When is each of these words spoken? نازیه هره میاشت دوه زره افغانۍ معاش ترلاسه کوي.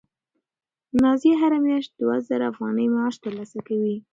نازیه 1.01 1.35
هره 1.41 1.59
میاشت 1.65 1.91
دوه 1.99 2.17
زره 2.27 2.45
افغانۍ 2.51 2.87
معاش 2.93 3.15
ترلاسه 3.23 3.59
کوي. 3.67 3.95